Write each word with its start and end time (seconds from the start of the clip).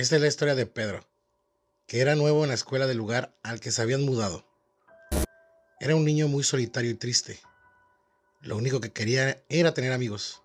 Esta 0.00 0.16
es 0.16 0.22
la 0.22 0.28
historia 0.28 0.54
de 0.54 0.64
Pedro, 0.64 1.06
que 1.86 2.00
era 2.00 2.14
nuevo 2.14 2.42
en 2.42 2.48
la 2.48 2.54
escuela 2.54 2.86
del 2.86 2.96
lugar 2.96 3.36
al 3.42 3.60
que 3.60 3.70
se 3.70 3.82
habían 3.82 4.02
mudado. 4.02 4.46
Era 5.78 5.94
un 5.94 6.06
niño 6.06 6.26
muy 6.26 6.42
solitario 6.42 6.90
y 6.90 6.94
triste. 6.94 7.38
Lo 8.40 8.56
único 8.56 8.80
que 8.80 8.94
quería 8.94 9.44
era 9.50 9.74
tener 9.74 9.92
amigos. 9.92 10.42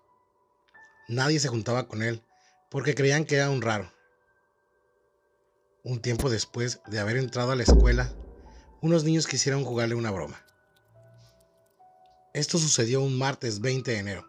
Nadie 1.08 1.40
se 1.40 1.48
juntaba 1.48 1.88
con 1.88 2.02
él 2.02 2.22
porque 2.70 2.94
creían 2.94 3.24
que 3.24 3.36
era 3.36 3.48
un 3.48 3.62
raro. 3.62 3.90
Un 5.84 6.02
tiempo 6.02 6.28
después 6.28 6.82
de 6.86 6.98
haber 6.98 7.16
entrado 7.16 7.52
a 7.52 7.56
la 7.56 7.62
escuela, 7.62 8.12
unos 8.82 9.04
niños 9.04 9.26
quisieron 9.26 9.64
jugarle 9.64 9.94
una 9.94 10.10
broma. 10.10 10.44
Esto 12.34 12.58
sucedió 12.58 13.00
un 13.00 13.16
martes 13.16 13.62
20 13.62 13.90
de 13.90 13.98
enero, 14.00 14.26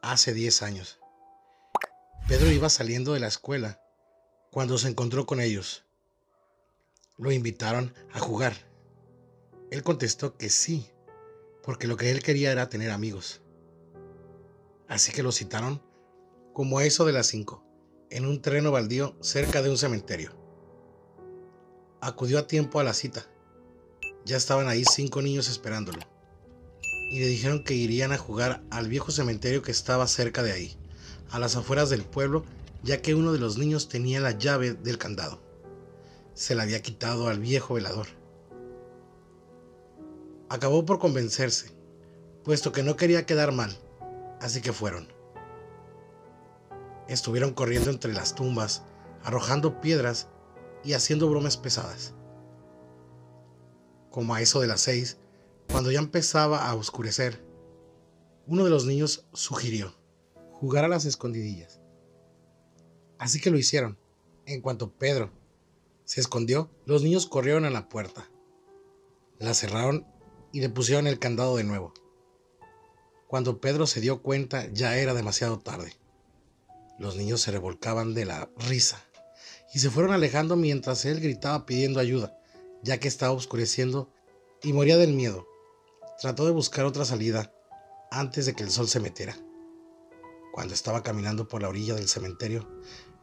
hace 0.00 0.32
10 0.32 0.62
años. 0.62 1.00
Pedro 2.28 2.52
iba 2.52 2.68
saliendo 2.68 3.14
de 3.14 3.18
la 3.18 3.26
escuela 3.26 3.80
cuando 4.50 4.78
se 4.78 4.88
encontró 4.88 5.26
con 5.26 5.40
ellos. 5.40 5.84
Lo 7.16 7.30
invitaron 7.30 7.94
a 8.12 8.18
jugar. 8.18 8.54
Él 9.70 9.82
contestó 9.82 10.36
que 10.36 10.50
sí, 10.50 10.90
porque 11.62 11.86
lo 11.86 11.96
que 11.96 12.10
él 12.10 12.22
quería 12.22 12.50
era 12.50 12.68
tener 12.68 12.90
amigos. 12.90 13.42
Así 14.88 15.12
que 15.12 15.22
lo 15.22 15.30
citaron 15.30 15.80
como 16.52 16.78
a 16.78 16.84
eso 16.84 17.04
de 17.04 17.12
las 17.12 17.28
5, 17.28 17.62
en 18.10 18.26
un 18.26 18.42
terreno 18.42 18.72
baldío 18.72 19.16
cerca 19.20 19.62
de 19.62 19.70
un 19.70 19.78
cementerio. 19.78 20.32
Acudió 22.00 22.40
a 22.40 22.46
tiempo 22.48 22.80
a 22.80 22.84
la 22.84 22.92
cita. 22.92 23.26
Ya 24.24 24.36
estaban 24.36 24.66
ahí 24.66 24.84
cinco 24.84 25.22
niños 25.22 25.48
esperándolo. 25.48 26.00
Y 27.12 27.20
le 27.20 27.26
dijeron 27.26 27.62
que 27.62 27.74
irían 27.74 28.12
a 28.12 28.18
jugar 28.18 28.64
al 28.70 28.88
viejo 28.88 29.12
cementerio 29.12 29.62
que 29.62 29.70
estaba 29.70 30.06
cerca 30.08 30.42
de 30.42 30.52
ahí, 30.52 30.76
a 31.30 31.38
las 31.38 31.54
afueras 31.56 31.90
del 31.90 32.04
pueblo, 32.04 32.44
ya 32.82 33.02
que 33.02 33.14
uno 33.14 33.32
de 33.32 33.38
los 33.38 33.58
niños 33.58 33.88
tenía 33.88 34.20
la 34.20 34.32
llave 34.32 34.74
del 34.74 34.98
candado. 34.98 35.40
Se 36.34 36.54
la 36.54 36.62
había 36.62 36.82
quitado 36.82 37.28
al 37.28 37.38
viejo 37.38 37.74
velador. 37.74 38.06
Acabó 40.48 40.84
por 40.84 40.98
convencerse, 40.98 41.72
puesto 42.44 42.72
que 42.72 42.82
no 42.82 42.96
quería 42.96 43.26
quedar 43.26 43.52
mal, 43.52 43.76
así 44.40 44.60
que 44.60 44.72
fueron. 44.72 45.08
Estuvieron 47.08 47.52
corriendo 47.52 47.90
entre 47.90 48.12
las 48.12 48.34
tumbas, 48.34 48.82
arrojando 49.22 49.80
piedras 49.80 50.28
y 50.82 50.94
haciendo 50.94 51.28
bromas 51.28 51.56
pesadas. 51.56 52.14
Como 54.10 54.34
a 54.34 54.40
eso 54.40 54.60
de 54.60 54.66
las 54.66 54.80
seis, 54.80 55.18
cuando 55.70 55.90
ya 55.90 55.98
empezaba 55.98 56.68
a 56.68 56.74
oscurecer, 56.74 57.44
uno 58.46 58.64
de 58.64 58.70
los 58.70 58.86
niños 58.86 59.26
sugirió 59.32 59.94
jugar 60.52 60.84
a 60.84 60.88
las 60.88 61.04
escondidillas. 61.04 61.79
Así 63.20 63.38
que 63.38 63.50
lo 63.50 63.58
hicieron. 63.58 63.98
En 64.46 64.62
cuanto 64.62 64.94
Pedro 64.94 65.30
se 66.04 66.22
escondió, 66.22 66.70
los 66.86 67.02
niños 67.02 67.26
corrieron 67.26 67.66
a 67.66 67.70
la 67.70 67.90
puerta, 67.90 68.30
la 69.38 69.52
cerraron 69.52 70.06
y 70.52 70.60
le 70.60 70.70
pusieron 70.70 71.06
el 71.06 71.18
candado 71.18 71.58
de 71.58 71.64
nuevo. 71.64 71.92
Cuando 73.28 73.60
Pedro 73.60 73.86
se 73.86 74.00
dio 74.00 74.22
cuenta 74.22 74.72
ya 74.72 74.96
era 74.96 75.12
demasiado 75.12 75.58
tarde. 75.58 75.92
Los 76.98 77.16
niños 77.16 77.42
se 77.42 77.50
revolcaban 77.50 78.14
de 78.14 78.24
la 78.24 78.50
risa 78.56 79.04
y 79.74 79.80
se 79.80 79.90
fueron 79.90 80.12
alejando 80.12 80.56
mientras 80.56 81.04
él 81.04 81.20
gritaba 81.20 81.66
pidiendo 81.66 82.00
ayuda, 82.00 82.38
ya 82.82 82.98
que 82.98 83.08
estaba 83.08 83.32
oscureciendo 83.32 84.10
y 84.62 84.72
moría 84.72 84.96
del 84.96 85.12
miedo. 85.12 85.46
Trató 86.22 86.46
de 86.46 86.52
buscar 86.52 86.86
otra 86.86 87.04
salida 87.04 87.52
antes 88.10 88.46
de 88.46 88.54
que 88.54 88.62
el 88.62 88.70
sol 88.70 88.88
se 88.88 88.98
metiera. 88.98 89.36
Cuando 90.52 90.74
estaba 90.74 91.02
caminando 91.02 91.46
por 91.46 91.62
la 91.62 91.68
orilla 91.68 91.94
del 91.94 92.08
cementerio, 92.08 92.68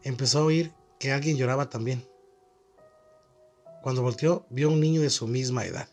empezó 0.08 0.40
a 0.40 0.46
oír 0.46 0.74
que 1.00 1.12
alguien 1.12 1.36
lloraba 1.36 1.70
también. 1.70 2.08
Cuando 3.84 4.02
volteó, 4.02 4.46
vio 4.50 4.70
a 4.70 4.72
un 4.72 4.80
niño 4.80 5.02
de 5.02 5.10
su 5.10 5.28
misma 5.28 5.66
edad 5.66 5.90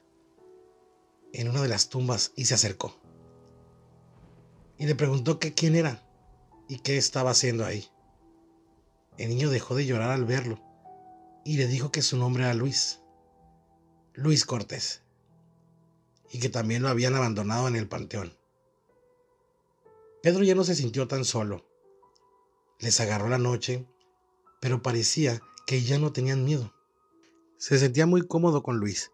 en 1.33 1.49
una 1.49 1.63
de 1.63 1.69
las 1.69 1.89
tumbas 1.89 2.33
y 2.37 2.45
se 2.45 2.55
acercó. 2.55 2.95
Y 4.79 4.87
le 4.87 4.95
preguntó 4.95 5.41
que 5.41 5.53
quién 5.53 5.75
era 5.75 6.01
y 6.69 6.79
qué 6.79 6.97
estaba 6.97 7.31
haciendo 7.31 7.65
ahí. 7.65 7.89
El 9.19 9.31
niño 9.31 9.51
dejó 9.51 9.75
de 9.75 9.85
llorar 9.85 10.11
al 10.11 10.25
verlo 10.25 10.61
y 11.45 11.57
le 11.57 11.67
dijo 11.67 11.91
que 11.91 12.03
su 12.03 12.17
nombre 12.17 12.45
era 12.45 12.55
Luis, 12.55 13.01
Luis 14.13 14.45
Cortés, 14.45 15.03
y 16.31 16.39
que 16.39 16.49
también 16.49 16.83
lo 16.83 16.89
habían 16.89 17.17
abandonado 17.17 17.67
en 17.67 17.75
el 17.75 17.89
panteón. 17.89 18.37
Pedro 20.23 20.45
ya 20.45 20.55
no 20.55 20.63
se 20.63 20.77
sintió 20.77 21.09
tan 21.09 21.25
solo. 21.25 21.69
Les 22.79 23.01
agarró 23.01 23.29
la 23.29 23.39
noche, 23.39 23.87
pero 24.65 24.81
parecía 24.81 25.43
que 25.67 25.83
ya 25.83 25.99
no 25.99 26.11
tenían 26.11 26.43
miedo. 26.43 26.73
Se 27.59 27.79
sentía 27.79 28.07
muy 28.07 28.27
cómodo 28.27 28.63
con 28.63 28.79
Luis, 28.79 29.13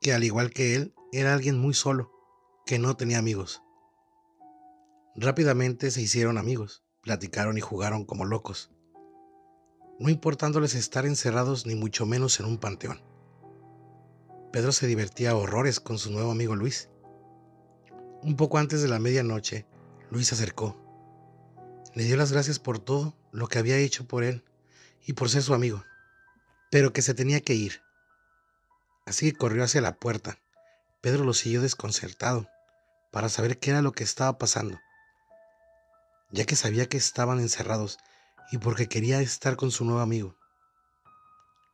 que 0.00 0.14
al 0.14 0.24
igual 0.24 0.50
que 0.50 0.74
él 0.76 0.94
era 1.12 1.34
alguien 1.34 1.58
muy 1.58 1.74
solo, 1.74 2.10
que 2.64 2.78
no 2.78 2.96
tenía 2.96 3.18
amigos. 3.18 3.62
Rápidamente 5.14 5.90
se 5.90 6.00
hicieron 6.00 6.38
amigos 6.38 6.82
platicaron 7.02 7.58
y 7.58 7.60
jugaron 7.60 8.06
como 8.06 8.24
locos, 8.24 8.70
no 10.00 10.08
importándoles 10.08 10.74
estar 10.74 11.04
encerrados 11.04 11.66
ni 11.66 11.74
mucho 11.74 12.06
menos 12.06 12.40
en 12.40 12.46
un 12.46 12.56
panteón. 12.56 13.02
Pedro 14.52 14.72
se 14.72 14.86
divertía 14.86 15.32
a 15.32 15.36
horrores 15.36 15.80
con 15.80 15.98
su 15.98 16.10
nuevo 16.10 16.30
amigo 16.30 16.56
Luis. 16.56 16.88
Un 18.22 18.36
poco 18.36 18.56
antes 18.56 18.80
de 18.80 18.88
la 18.88 18.98
medianoche, 18.98 19.66
Luis 20.10 20.28
se 20.28 20.34
acercó. 20.34 20.82
Le 21.94 22.04
dio 22.04 22.16
las 22.16 22.32
gracias 22.32 22.58
por 22.58 22.78
todo 22.78 23.14
lo 23.32 23.48
que 23.48 23.58
había 23.58 23.76
hecho 23.78 24.06
por 24.06 24.24
él 24.24 24.44
y 25.06 25.12
por 25.14 25.30
ser 25.30 25.42
su 25.42 25.54
amigo, 25.54 25.84
pero 26.70 26.92
que 26.92 27.02
se 27.02 27.14
tenía 27.14 27.40
que 27.40 27.54
ir. 27.54 27.82
Así 29.06 29.30
que 29.30 29.38
corrió 29.38 29.64
hacia 29.64 29.80
la 29.80 29.96
puerta. 29.96 30.38
Pedro 31.00 31.24
lo 31.24 31.34
siguió 31.34 31.62
desconcertado 31.62 32.48
para 33.12 33.28
saber 33.28 33.58
qué 33.58 33.70
era 33.70 33.82
lo 33.82 33.92
que 33.92 34.04
estaba 34.04 34.38
pasando 34.38 34.78
ya 36.34 36.44
que 36.46 36.56
sabía 36.56 36.88
que 36.88 36.96
estaban 36.96 37.38
encerrados 37.38 37.98
y 38.50 38.58
porque 38.58 38.88
quería 38.88 39.20
estar 39.20 39.56
con 39.56 39.70
su 39.70 39.84
nuevo 39.84 40.00
amigo. 40.00 40.34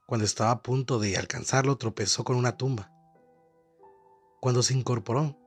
Cuando 0.06 0.26
estaba 0.26 0.50
a 0.50 0.62
punto 0.62 0.98
de 0.98 1.16
alcanzarlo, 1.16 1.76
tropezó 1.76 2.24
con 2.24 2.36
una 2.36 2.58
tumba. 2.58 2.92
Cuando 4.38 4.62
se 4.62 4.74
incorporó, 4.74 5.38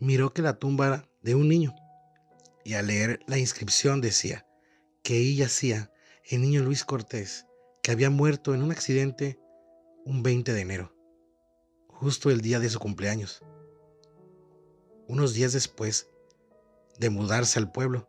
miró 0.00 0.32
que 0.32 0.40
la 0.40 0.58
tumba 0.58 0.86
era 0.86 1.08
de 1.20 1.34
un 1.34 1.46
niño 1.48 1.74
y 2.64 2.74
al 2.74 2.86
leer 2.86 3.20
la 3.26 3.38
inscripción 3.38 4.00
decía 4.00 4.46
que 5.02 5.18
ella 5.18 5.46
hacía 5.46 5.92
el 6.24 6.42
niño 6.42 6.62
Luis 6.62 6.84
Cortés, 6.84 7.46
que 7.82 7.90
había 7.90 8.10
muerto 8.10 8.54
en 8.54 8.62
un 8.62 8.70
accidente 8.70 9.38
un 10.04 10.22
20 10.22 10.52
de 10.52 10.60
enero, 10.60 10.96
justo 11.88 12.30
el 12.30 12.40
día 12.40 12.60
de 12.60 12.68
su 12.70 12.78
cumpleaños. 12.78 13.42
Unos 15.08 15.34
días 15.34 15.52
después 15.52 16.08
de 16.98 17.10
mudarse 17.10 17.58
al 17.58 17.72
pueblo, 17.72 18.08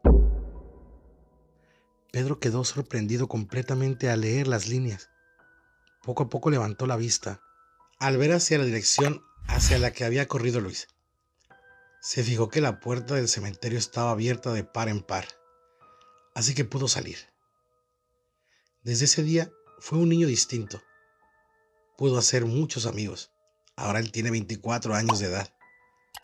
Pedro 2.11 2.39
quedó 2.39 2.63
sorprendido 2.63 3.27
completamente 3.27 4.09
al 4.09 4.21
leer 4.21 4.47
las 4.47 4.67
líneas. 4.67 5.09
Poco 6.03 6.23
a 6.23 6.29
poco 6.29 6.51
levantó 6.51 6.85
la 6.85 6.95
vista 6.95 7.41
al 7.99 8.17
ver 8.17 8.33
hacia 8.33 8.59
la 8.59 8.65
dirección 8.65 9.23
hacia 9.47 9.79
la 9.79 9.91
que 9.91 10.05
había 10.05 10.27
corrido 10.27 10.59
Luis. 10.61 10.87
Se 12.03 12.21
fijó 12.21 12.49
que 12.49 12.59
la 12.59 12.81
puerta 12.81 13.15
del 13.15 13.29
cementerio 13.29 13.79
estaba 13.79 14.11
abierta 14.11 14.51
de 14.51 14.65
par 14.65 14.89
en 14.89 15.01
par, 15.01 15.25
así 16.35 16.53
que 16.53 16.65
pudo 16.65 16.89
salir. 16.89 17.15
Desde 18.83 19.05
ese 19.05 19.23
día 19.23 19.49
fue 19.79 19.99
un 19.99 20.09
niño 20.09 20.27
distinto. 20.27 20.81
Pudo 21.97 22.17
hacer 22.17 22.45
muchos 22.45 22.87
amigos. 22.87 23.31
Ahora 23.77 23.99
él 23.99 24.11
tiene 24.11 24.31
24 24.31 24.95
años 24.95 25.19
de 25.19 25.27
edad 25.27 25.53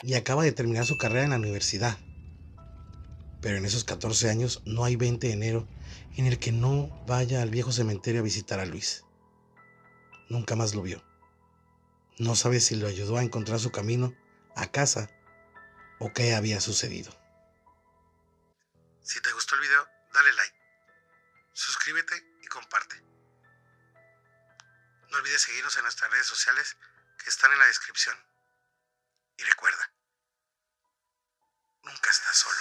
y 0.03 0.15
acaba 0.15 0.43
de 0.43 0.51
terminar 0.51 0.85
su 0.85 0.97
carrera 0.97 1.23
en 1.23 1.29
la 1.29 1.37
universidad. 1.37 1.97
Pero 3.39 3.55
en 3.55 3.63
esos 3.63 3.85
14 3.85 4.29
años 4.29 4.61
no 4.65 4.83
hay 4.83 4.97
20 4.97 5.27
de 5.27 5.33
enero 5.33 5.65
en 6.17 6.25
el 6.25 6.39
que 6.39 6.51
no 6.51 6.89
vaya 7.07 7.41
al 7.41 7.51
viejo 7.51 7.71
cementerio 7.71 8.19
a 8.19 8.25
visitar 8.25 8.59
a 8.59 8.65
Luis. 8.65 9.05
Nunca 10.27 10.57
más 10.57 10.75
lo 10.75 10.81
vio. 10.81 11.01
No 12.17 12.35
sabe 12.35 12.59
si 12.59 12.75
lo 12.75 12.87
ayudó 12.87 13.15
a 13.15 13.23
encontrar 13.23 13.61
su 13.61 13.71
camino 13.71 14.13
a 14.57 14.67
casa 14.67 15.09
o 15.99 16.11
qué 16.13 16.33
había 16.33 16.61
sucedido. 16.61 17.11
Si 19.03 19.19
te 19.21 19.31
gustó 19.33 19.55
el 19.55 19.61
video, 19.61 19.87
dale 20.13 20.33
like, 20.33 20.55
suscríbete 21.53 22.15
y 22.41 22.47
comparte. 22.47 23.01
No 25.09 25.17
olvides 25.17 25.41
seguirnos 25.41 25.75
en 25.77 25.83
nuestras 25.83 26.11
redes 26.11 26.27
sociales 26.27 26.77
que 27.23 27.29
están 27.29 27.51
en 27.51 27.59
la 27.59 27.65
descripción. 27.65 28.15
Y 29.37 29.43
recuerda, 29.43 29.91
nunca 31.83 32.09
estás 32.09 32.35
solo. 32.35 32.58